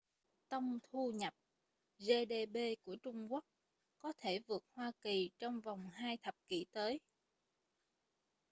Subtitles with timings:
[0.49, 1.33] tông thu nhập
[1.99, 3.45] gdp của trung quốc
[3.99, 6.99] có thể vượt hoa kỳ trong vòng hai thập kỷ tới